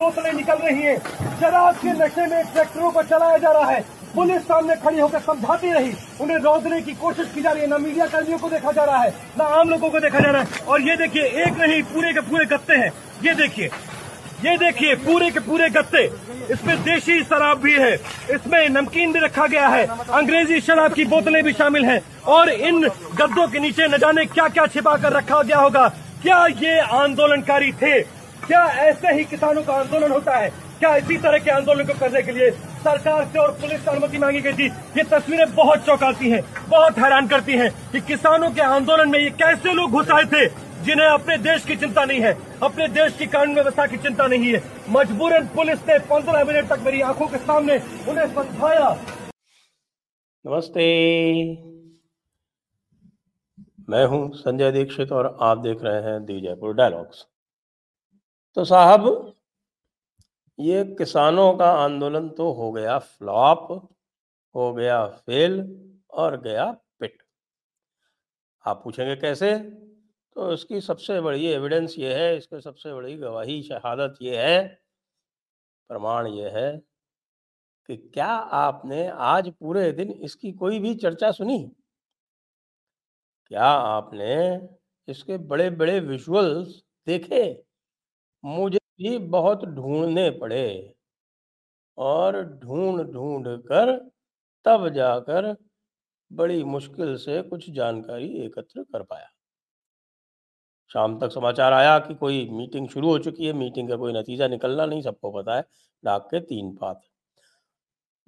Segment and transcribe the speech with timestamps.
[0.00, 0.96] बोतलें निकल रही हैं।
[1.40, 3.80] शराब के नशे में ट्रैक्टरों पर चलाया जा रहा है।
[4.14, 7.80] पुलिस सामने खड़ी होकर समझाती रही। उन्हें रोकने की कोशिश की जा रही है। न
[7.82, 10.64] मीडिया कर्मियों को देखा जा रहा है, न आम लोगों को देखा जा रहा है।
[10.68, 12.90] और ये देखिए, एक नहीं, पूरे के पूरे गत्ते हैं।
[13.24, 13.70] ये देखिए
[14.44, 16.02] ये देखिए, पूरे के पूरे गत्ते।
[16.52, 17.92] इसमें देशी शराब भी है।
[18.30, 22.82] इसमें नमकीन भी रखा गया है। अंग्रेज़ी शराब की बोतलें भी शामिल हैं। और इन
[23.14, 25.88] गद्दों के नीचे न जाने क्या क्या छिपा कर रखा गया होगा।
[26.22, 28.15] क्या ये आंदोलनकारी थे?
[28.46, 30.50] क्या ऐसे ही किसानों का आंदोलन होता है?
[30.78, 34.18] क्या इसी तरह के आंदोलन को करने के लिए सरकार से और पुलिस से अनुमति
[34.18, 34.66] मांगी गई थी?
[34.96, 39.30] ये तस्वीरें बहुत चौंकाती हैं, बहुत हैरान करती हैं कि किसानों के आंदोलन में ये
[39.32, 40.46] कैसे लोग घुस आए थे,
[40.84, 42.32] जिन्हें अपने देश की चिंता नहीं है,
[42.62, 46.82] अपने देश की कानून व्यवस्था की चिंता नहीं है। मजबूरन पुलिस ने पंद्रह मिनट तक
[46.84, 48.90] मेरी आँखों के सामने उन्हें समझाया।
[50.44, 50.84] नमस्ते।
[53.88, 57.26] मैं हूँ संजय दीक्षित और आप देख रहे हैं दी जयपुर डायलॉग्स।
[58.56, 59.34] तो साहब,
[60.58, 63.90] ये किसानों का आंदोलन तो हो गया फ्लॉप,
[64.54, 65.60] हो गया फेल
[66.10, 67.22] और गया पिट।
[68.64, 69.58] आप पूछेंगे कैसे?
[70.34, 74.66] तो इसकी सबसे बड़ी एविडेंस ये है, इसकी सबसे बड़ी गवाही, शहादत ये है,
[75.88, 76.76] प्रमाण ये है
[77.86, 81.72] कि क्या आपने आज पूरे दिन इसकी कोई भी चर्चा सुनी?
[83.46, 84.68] क्या आपने
[85.08, 87.65] इसके बड़े बड़े विजुअल्स देखे?
[88.46, 90.94] मुझे भी बहुत ढूँढने पड़े
[91.98, 93.92] और ढूंढ ढूंढ कर
[94.64, 95.54] तब जाकर
[96.32, 99.28] बड़ी मुश्किल से कुछ जानकारी एकत्र कर पाया।
[100.90, 104.48] शाम तक समाचार आया कि कोई मीटिंग शुरू हो चुकी है। मीटिंग का कोई नतीजा
[104.48, 105.64] निकलना नहीं, सबको पता है,
[106.04, 107.00] डाक के तीन पात।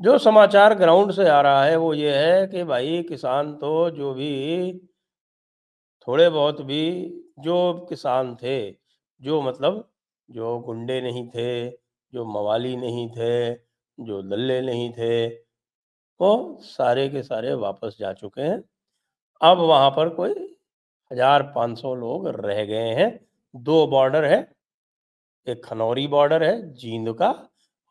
[0.00, 4.14] जो समाचार ग्राउंड से आ रहा है, वो ये है कि भाई किसान तो जो
[4.14, 4.72] भी
[6.06, 6.82] थोड़े बहुत भी,
[7.38, 8.70] जो किसान थे,
[9.22, 9.88] जो मतलब
[10.28, 11.70] जो गुंडे नहीं थे,
[12.12, 13.52] जो मवाली नहीं थे,
[13.98, 15.26] जो लल्ले नहीं थे,
[16.20, 18.62] वो सारे के सारे वापस जा चुके हैं।
[19.40, 20.34] अब वहाँ पर कोई
[21.10, 23.10] हज़ार पाँच सौ लोग रह गए हैं।
[23.54, 24.40] दो बॉर्डर है,
[25.46, 27.30] एक खनौरी बॉर्डर है, जींद का,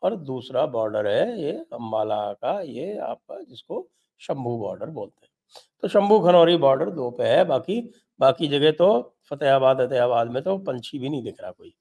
[0.02, 3.86] और दूसरा बॉर्डर है, ये अम्बाला का, ये आपका जिसको
[4.20, 5.32] शंभू बॉर्डर बोलते हैं।
[5.82, 7.80] तो शंभू खनौरी बॉर्डर दो पे है, बाकी
[8.20, 11.74] बाकी जगह तो फतेहाबाद फतेहाबाद में तो पंछी भी नहीं दिख रहा कोई।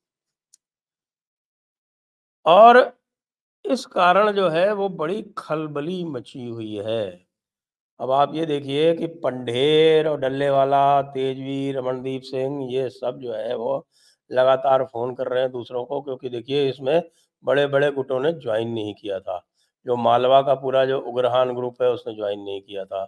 [2.47, 2.77] और
[3.65, 7.03] इस कारण जो है वो बड़ी खलबली मची हुई है।
[7.99, 13.33] अब आप ये देखिए कि पंडेर और डल्ले वाला तेजवीर, रमनदीप सिंह ये सब जो
[13.33, 13.87] है वो
[14.31, 17.01] लगातार फ़ोन कर रहे हैं दूसरों को, क्योंकि देखिए इसमें
[17.43, 19.39] बड़े बड़े गुटों ने ज्वाइन नहीं किया था।
[19.85, 23.03] जो मालवा का पूरा जो उग्रहान ग्रुप है उसने ज्वाइन नहीं किया था।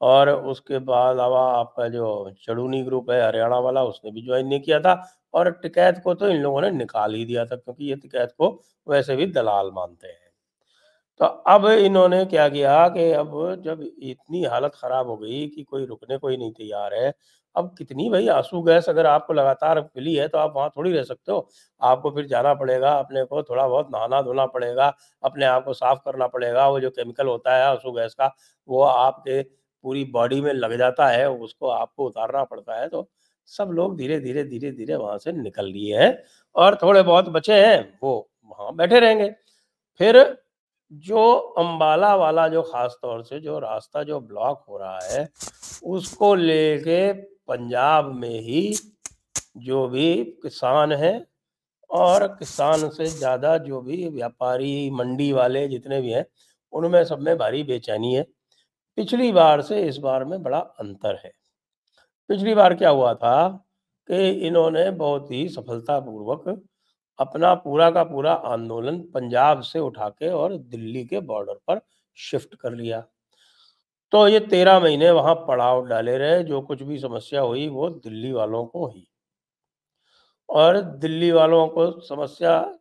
[0.00, 4.60] और उसके बाद अलावा आपका जो चड़ूनी ग्रुप है, हरियाणा वाला, उसने भी ज्वाइन नहीं
[4.60, 4.94] किया था
[5.34, 8.50] और टिकैत को तो इन लोगों ने निकाल ही दिया था क्योंकि ये टिकैत को
[8.86, 10.20] वैसे भी दलाल मानते हैं।
[11.20, 13.30] तो अब इन्होंने क्या किया कि अब
[13.64, 17.12] जब इतनी हालत खराब हो गई कि कोई रुकने को ही नहीं तैयार है,
[17.56, 21.02] अब कितनी भाई आँसू गैस अगर आपको लगातार मिली है तो आप वहाँ थोड़ी रह
[21.04, 21.48] सकते हो।
[21.80, 24.92] आपको फिर जाना पड़ेगा, अपने को थोड़ा बहुत नहाना धोना पड़ेगा,
[25.22, 28.34] अपने आप को साफ़ करना पड़ेगा, वो जो केमिकल होता है आँसू गैस का,
[28.68, 29.42] वो आपके
[29.86, 33.08] पूरी बॉडी में लग जाता है, उसको आपको उतारना पड़ता है तो
[33.48, 36.16] सब लोग धीरे धीरे धीरे धीरे वहाँ से निकल लिए हैं
[36.56, 39.28] और थोड़े बहुत बचे हैं, वो वहाँ बैठे रहेंगे।
[40.00, 40.16] फिर
[40.92, 45.28] जो अंबाला वाला जो खास तौर से जो रास्ता जो ब्लॉक हो रहा है,
[45.84, 48.72] उसको लेके पंजाब में ही
[49.58, 51.14] जो भी किसान है
[51.90, 56.24] और किसान से ज़्यादा जो भी व्यापारी मंडी वाले जितने भी हैं,
[56.72, 58.26] उनमें सब में भारी बेचैनी है।
[58.98, 61.32] पिछली बार से इस बार में बड़ा अंतर है।
[62.30, 63.48] पिछली बार क्या हुआ था
[64.08, 66.48] कि इन्होंने बहुत ही सफलतापूर्वक
[67.18, 71.80] अपना पूरा का पूरा आंदोलन पंजाब से उठा के और दिल्ली के बॉर्डर पर
[72.18, 73.00] शिफ्ट कर लिया।
[74.12, 78.32] तो ये तेरह महीने वहाँ पड़ाव डाले रहे, जो कुछ भी समस्या हुई वो दिल्ली
[78.32, 79.06] वालों को ही
[80.48, 82.78] और दिल्ली वालों को समस्या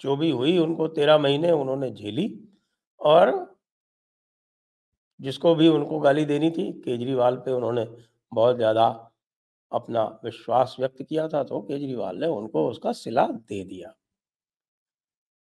[0.00, 2.28] जो भी हुई उनको तेरह महीने उन्होंने झेली
[3.00, 3.47] और
[5.20, 7.86] जिसको भी उनको गाली देनी थी, केजरीवाल पे उन्होंने
[8.32, 8.86] बहुत ज़्यादा
[9.72, 13.94] अपना विश्वास व्यक्त किया था तो केजरीवाल ने उनको उसका सिला दे दिया।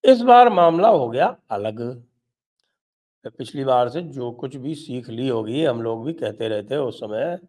[0.03, 1.79] इस बार मामला हो गया अलग।
[3.37, 6.99] पिछली बार से जो कुछ भी सीख ली होगी, हम लोग भी कहते रहते उस
[6.99, 7.39] समय,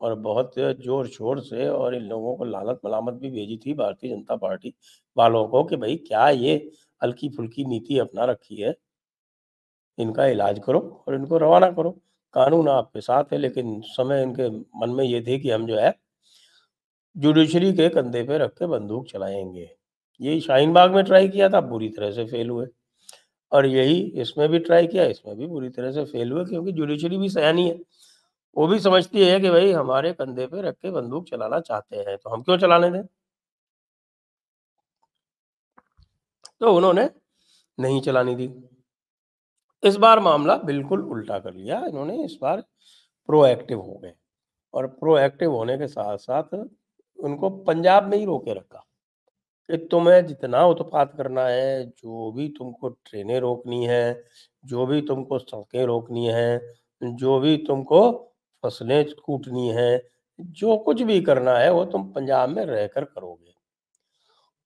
[0.00, 4.10] और बहुत ज़ोर शोर से और इन लोगों को लालत मलामत भी भेजी थी भारतीय
[4.10, 4.74] जनता पार्टी
[5.16, 6.54] वालों को कि भाई, क्या ये
[7.02, 8.74] हल्की फुल्की नीति अपना रखी है?
[9.98, 11.90] इनका इलाज करो और इनको रवाना करो।
[12.34, 15.94] कानून आपके साथ है, लेकिन समय इनके मन में ये थे कि हम जो है
[17.16, 19.70] जुडिशरी के कंधे पे रख के बंदूक चलाएँगे।
[20.20, 22.66] यही शाहीन बाग में ट्राई किया था, बुरी तरह से फेल हुए।
[23.52, 27.18] और यही इसमें भी ट्राई किया, इसमें भी बुरी तरह से फेल हुए, क्योंकि जुडिशरी
[27.18, 27.80] भी सयानी है।
[28.56, 32.16] वो भी समझती है कि भाई हमारे कंधे पे रख के बंदूक चलाना चाहते हैं
[32.18, 33.02] तो हम क्यों चलाने दें?
[36.60, 37.10] तो उन्होंने
[37.78, 38.48] नहीं चलानी दी
[39.86, 42.60] इस बार मामला बिल्कुल उल्टा कर लिया। इन्होंने इस बार
[43.28, 44.14] प्रोएक्टिव हो गए
[44.74, 46.54] और प्रोएक्टिव होने के साथ साथ
[47.18, 48.84] उनको पंजाब में ही रोके रखा
[49.68, 54.24] कि तुम्हें जितना उत्पात करना है, जो भी तुमको ट्रेनें रोकनी है,
[54.66, 56.60] जो भी तुमको सड़कें रोकनी है,
[57.02, 58.12] जो भी तुमको
[58.64, 60.02] फ़सलें कूटनी है,
[60.40, 63.55] जो कुछ भी करना है, वो तुम पंजाब में रहकर करोगे।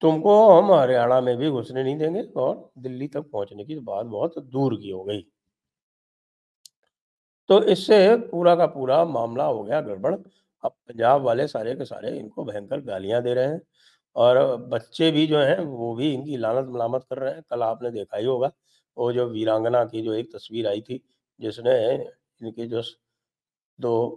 [0.03, 4.39] तुमको हम हरियाणा में भी घुसने नहीं देंगे और दिल्ली तक पहुँचने की बात बहुत
[4.41, 5.25] दूर की हो गई।
[7.49, 12.11] तो इससे पूरा का पूरा मामला हो गया गड़बड़। अब पंजाब वाले सारे के सारे
[12.19, 13.61] इनको भयंकर गालियाँ दे रहे हैं
[14.17, 17.91] और बच्चे भी जो हैं, वो भी इनकी लानत मलामत कर रहे हैं। कल आपने
[17.91, 18.51] देखा ही होगा,
[18.97, 21.03] वो जो वीरांगना की जो एक तस्वीर आई थी,
[21.41, 21.75] जिसने
[22.41, 22.83] इनके जो
[23.79, 24.09] दो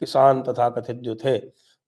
[0.00, 1.38] किसान तथा कथित जो थे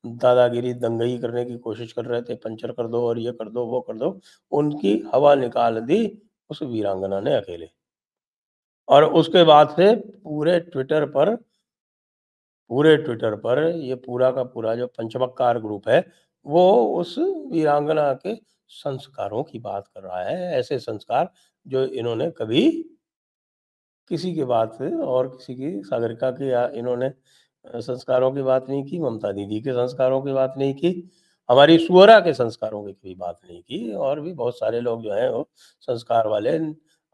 [0.06, 3.67] दादागिरी, दंगई करने की कोशिश कर रहे थे, पंचर कर दो और ये कर दो,
[3.67, 4.20] वो कर दो,
[4.52, 7.69] उनकी हवा निकाल दी उस वीरांगना ने अकेले।
[8.88, 11.37] और उसके बाद से पूरे ट्विटर पर,
[12.70, 16.06] पूरे ट्विटर पर ये पूरा का पूरा जो पंचमक्कार ग्रुप है,
[16.47, 18.35] वो उस वीरांगना के
[18.69, 21.31] संस्कारों की बात कर रहा है। ऐसे संस्कार
[21.67, 22.70] जो इन्होंने कभी
[24.08, 27.12] किसी के बात और किसी की सागरिका की या इन्होंने
[27.65, 31.11] संस्कारों की बात नहीं की, ममता दीदी के संस्कारों की बात नहीं की,
[31.49, 35.12] हमारी सुअरा के संस्कारों की कभी बात नहीं की, और भी बहुत सारे लोग जो
[35.12, 35.49] हैं वो
[35.81, 36.57] संस्कार वाले,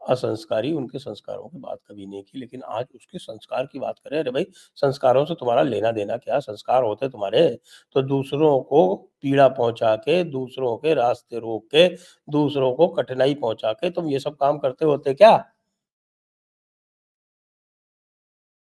[0.01, 4.17] असंस्कारी उनके संस्कारों की बात कभी नहीं की, लेकिन आज उसके संस्कार की बात करें,
[4.19, 4.45] अरे भाई,
[4.75, 7.47] संस्कारों से तुम्हारा लेना देना क्या, संस्कार होते तुम्हारे
[7.95, 11.87] तो दूसरों को पीड़ा पहुँचा के, दूसरों के रास्ते रोक के,
[12.27, 15.37] दूसरों को कठिनाई पहुँचा के, तुम ये सब काम करते होते क्या?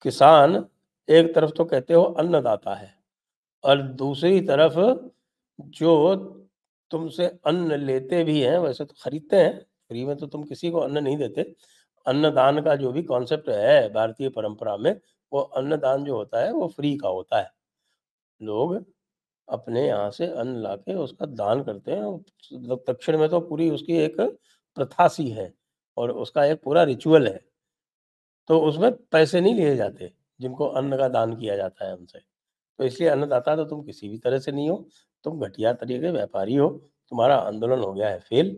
[0.06, 0.66] किसान
[1.10, 2.94] एक तरफ़ तो कहते हो अन्नदाता है
[3.64, 4.80] और दूसरी तरफ़
[5.60, 6.16] जो
[6.92, 9.60] तुमसे अन्न लेते भी हैं, वैसे तो खरीदते हैं,
[9.90, 11.42] फ्री में तो तुम किसी को अन्न नहीं देते।
[12.06, 14.92] अन्नदान का जो भी कॉन्सेप्ट है भारतीय परंपरा में,
[15.32, 17.52] वो अन्नदान जो होता है, वो फ्री का होता है।
[18.42, 18.76] लोग
[19.48, 22.18] अपने यहाँ से अन्न ला के उसका दान करते हैं
[22.90, 24.20] दक्षिण में तो पूरी उसकी एक
[24.78, 25.54] प्रथा सी है
[25.98, 27.40] और उसका एक पूरा रिचुअल है।
[28.50, 32.20] तो उसमें पैसे नहीं लिए जाते। जिनको अन्न का दान किया जाता है उनसे।
[32.80, 34.86] तो इसलिए अन्नदाता तो तुम किसी भी तरह से नहीं हो,
[35.26, 36.70] तुम घटिया तरीके व्यापारी हो,
[37.12, 38.56] तुम्हारा आंदोलन हो गया है फेल।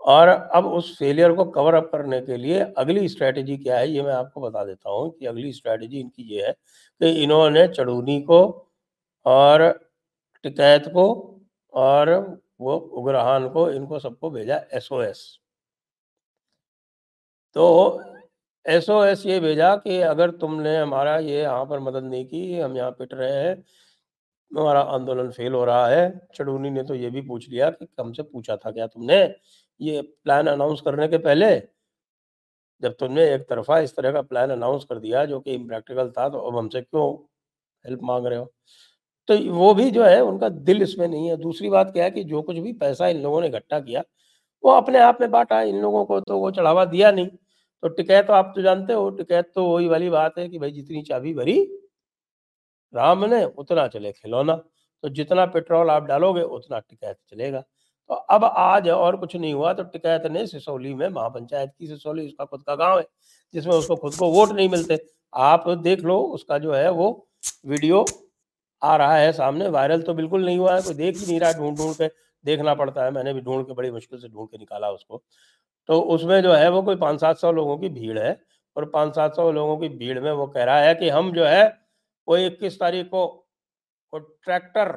[0.00, 4.02] और अब उस फेलियर को कवर अप करने के लिए अगली स्ट्रैटेजी क्या है, ये
[4.02, 8.40] मैं आपको बता देता हूँ कि अगली स्ट्रैटेजी इनकी ये है कि इन्होंने चढ़ूनी को
[9.26, 9.68] और
[10.44, 11.04] टिकैत को
[11.74, 12.10] और
[12.60, 15.38] वो उग्रहान को, इनको सबको भेजा एसओएस।
[17.56, 18.02] तो
[18.66, 22.90] एसओएस ये भेजा कि अगर तुमने हमारा ये यहाँ पर मदद नहीं की हम यहाँ
[22.90, 23.54] पिट रहे हैं,
[24.50, 28.22] हमारा आंदोलन फेल हो रहा है। चढ़ूनी ने तो ये भी पूछ लिया कि हमसे
[28.22, 29.22] पूछा था क्या तुमने?
[29.80, 31.56] ये प्लान अनाउंस करने के पहले
[32.82, 36.28] जब तुमने एक तरफा इस तरह का प्लान अनाउंस कर दिया जो कि इम्प्रैक्टिकल था
[36.28, 37.12] तो अब हमसे क्यों
[37.84, 38.52] हेल्प मांग रहे हो?
[39.28, 42.24] तो वो भी जो है, उनका दिल इसमें नहीं है। दूसरी बात क्या है कि
[42.24, 44.02] जो कुछ भी पैसा इन लोगों ने इकट्ठा किया,
[44.64, 47.28] वो अपने आप में बांटा। इन लोगों को तो वो चढ़ावा दिया नहीं।
[47.82, 50.70] तो टिकैत तो आप तो जानते हो, टिकैत तो वही वाली बात है कि भाई
[50.72, 51.58] जितनी चाबी भरी,
[52.94, 54.54] राम ने उतना चले खिलौना।
[55.04, 59.72] तो जितना पेट्रोल आप डालोगे, उतना टिकैत चलेगा। तो अब आज और कुछ नहीं हुआ
[59.72, 63.04] तो टिकैत ने सिसौली में महापंचायत की सिसौली, उसका खुद का गाँव है,
[63.54, 64.98] जिसमें उसको खुद को वोट नहीं मिलते।
[65.32, 67.28] आप देख लो, उसका जो है वो
[67.66, 68.04] वीडियो
[68.82, 71.52] आ रहा है सामने, वायरल तो बिल्कुल नहीं हुआ है, कोई देख ही नहीं रहा
[71.52, 72.06] ढूंढ ढूंढ के।
[72.44, 75.22] देखना पड़ता है। मैंने भी ढूंढ के, बड़ी मुश्किल से ढूंढ के निकाला उसको।
[75.88, 78.40] तो उसमें जो है वो कोई पाँच सात सौ लोगों की भीड़ है
[78.76, 81.44] और पाँच सात सौ लोगों की भीड़ में वो कह रहा है कि हम जो
[81.44, 81.64] है
[82.28, 83.24] वो इक्कीस तारीख को,
[84.12, 84.92] वो ट्रैक्टर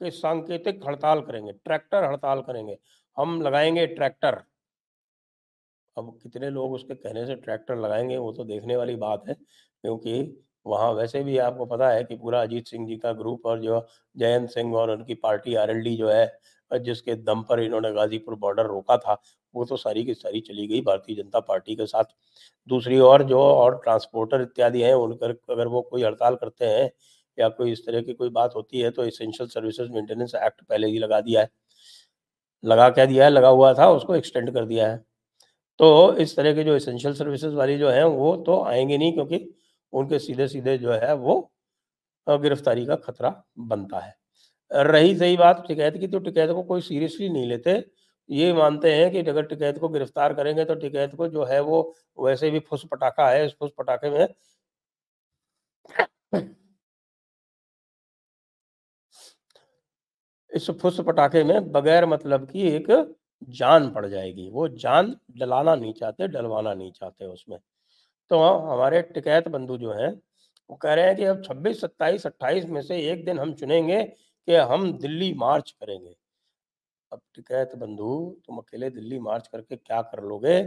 [0.00, 2.78] की सांकेतिक हड़ताल करेंगे, ट्रैक्टर हड़ताल करेंगे।
[3.16, 4.42] हम लगाएँगे ट्रैक्टर।
[5.96, 10.22] अब कितने लोग उसके कहने से ट्रैक्टर लगाएँगे वो तो देखने वाली बात है, क्योंकि
[10.66, 13.86] वहाँ वैसे भी आपको पता है कि पूरा अजीत सिंह जी का ग्रुप और जो
[14.16, 16.26] जयंत सिंह और उनकी पार्टी आरएलडी जो है
[16.70, 19.20] जिसके दम पर इन्होंने गाजीपुर बॉर्डर रोका था,
[19.54, 22.04] वो तो सारी की सारी चली गई भारतीय जनता पार्टी के साथ।
[22.68, 26.90] दूसरी ओर जो और ट्रांसपोर्टर इत्यादि हैं उनकर अगर वो कोई हड़ताल करते हैं
[27.38, 30.86] या कोई इस तरह की कोई बात होती है तो इसेंशियल सर्विसेज़ मेंटेनेंस एक्ट पहले
[30.86, 31.48] ही लगा दिया है।
[32.64, 33.30] लगा क्या दिया है?
[33.30, 34.98] लगा हुआ था, उसको एक्सटेंड कर दिया है।
[35.80, 39.38] तो इस तरह के जो इसेंशियल सर्विसेज़ वाली जो है, वो तो आएँगे नहीं क्योंकि
[39.94, 41.40] उनके सीधे सीधे जो है वो
[42.26, 44.14] गिरफ्तारी का खतरा बनता है।
[44.70, 47.84] रही सही बात, टिकैत की तो टिकैत को कोई सीरियसली नहीं लेते।
[48.30, 51.80] ये मानते हैं कि अगर टिकैत को गिरफ़्तार करेंगे तो टिकैत को जो है वो
[52.18, 54.26] वैसे भी फुस पटाखा है, इस फुस पटाखे में
[60.52, 62.86] इस फुस पटाखे में बगैर मतलब की एक
[63.50, 67.58] जान पड़ जाएगी। वो जान डलाना नहीं चाहते, डलवाना नहीं चाहते उसमें।
[68.30, 70.10] तो हमारे टिकैत बंधु जो हैं
[70.70, 74.02] वो कह रहे हैं कि अब 26, 27, 28 में से एक दिन हम चुनेंगे
[74.04, 76.14] कि हम दिल्ली मार्च करेंगे।
[77.12, 80.62] अब टिकैत बंधु तुम अकेले दिल्ली मार्च करके क्या कर लोगे?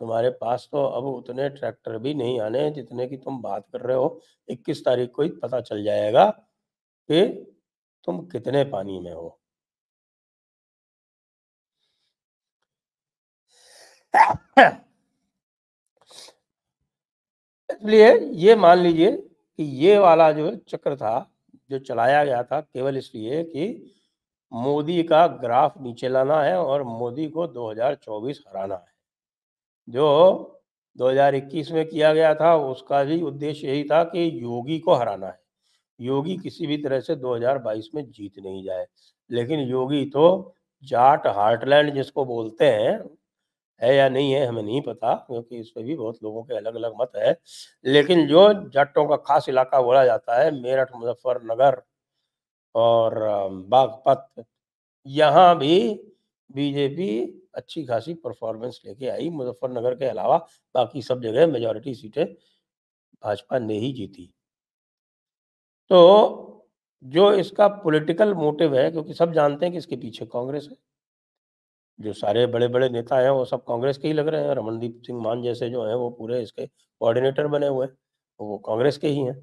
[0.00, 3.96] तुम्हारे पास तो अब उतने ट्रैक्टर भी नहीं आने जितने की तुम बात कर रहे
[3.96, 6.26] हो। 21 तारीख को ही पता चल जाएगा
[7.10, 7.26] कि
[8.04, 9.38] तुम कितने पानी में हो।
[17.82, 19.12] इसलिए ये मान लीजिए
[19.56, 21.32] कि ये वाला जो चक्र था,
[21.70, 23.92] जो चलाया गया था, केवल इसलिए कि
[24.52, 28.92] मोदी का ग्राफ नीचे लाना है और मोदी को 2024 हराना है।
[29.88, 30.62] जो
[30.96, 35.40] 2021 में किया गया था, उसका भी उद्देश्य यही था कि योगी को हराना है।
[36.00, 38.86] योगी किसी भी तरह से 2022 में जीत नहीं जाए।
[39.30, 43.21] लेकिन योगी तो जाट हार्टलैंड जिसको बोलते हैं
[43.82, 46.74] है या नहीं है, हमें नहीं पता, क्योंकि इस पर भी बहुत लोगों के अलग
[46.76, 47.36] अलग मत है।
[47.84, 51.82] लेकिन जो जट्टों का खास इलाका बोला जाता है, मेरठ, मुजफ्फरनगर
[52.74, 53.14] और
[53.68, 54.44] बागपत,
[55.06, 55.78] यहाँ भी
[56.50, 57.10] बीजेपी
[57.56, 60.38] अच्छी खासी परफॉर्मेंस लेके आई। मुजफ्फरनगर के अलावा
[60.74, 62.24] बाकी सब जगह मेजोरिटी सीटें
[63.22, 64.32] भाजपा ने ही जीती।
[65.90, 65.98] तो
[67.04, 70.76] जो इसका पॉलिटिकल मोटिव है, क्योंकि सब जानते हैं कि इसके पीछे कांग्रेस है।
[71.98, 75.20] जो सारे बड़े-बड़े नेता हैं वो सब कांग्रेस के ही लग रहे हैं। रमनदीप सिंह
[75.22, 77.92] मान जैसे जो हैं वो पूरे इसके कोऑर्डिनेटर बने हुए हैं,
[78.40, 79.34] वो कांग्रेस के ही हैं।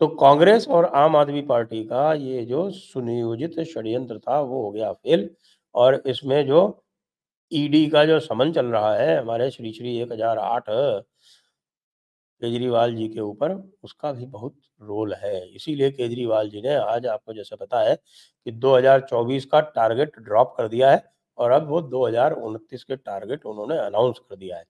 [0.00, 4.92] तो कांग्रेस और आम आदमी पार्टी का ये जो सुनियोजित षड्यंत्र था वो हो गया
[4.92, 5.30] फेल
[5.74, 6.60] और इसमें जो
[7.52, 10.64] ईडी का जो समन चल रहा है हमारे श्री श्री 1008
[12.42, 13.52] केजरीवाल जी के ऊपर
[13.84, 17.94] उसका भी बहुत रोल है। इसीलिए केजरीवाल जी ने आज आपको जैसे पता है
[18.46, 22.96] कि 2024 का टारगेट ड्रॉप कर दिया है और अब वो दो हज़ार उनतीस के
[22.96, 24.64] टारगेट उन्होंने अनाउंस कर दिया है।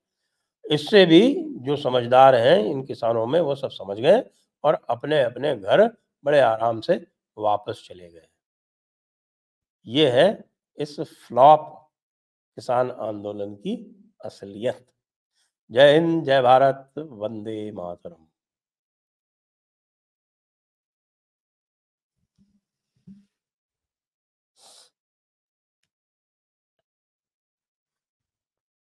[0.65, 1.21] इससे भी
[1.65, 4.23] जो समझदार हैं, इन किसानों में वो सब समझ गए
[4.63, 5.85] और अपने अपने घर
[6.25, 6.95] बड़े आराम से
[7.37, 8.27] वापस चले गए।
[9.87, 10.27] ये है
[10.77, 11.73] इस फ्लॉप
[12.57, 13.75] किसान आंदोलन की
[14.25, 14.85] असलियत।
[15.71, 18.26] जय हिंद, जय भारत, वंदे मातरम।